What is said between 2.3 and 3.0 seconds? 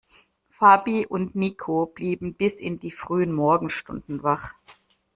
bis in die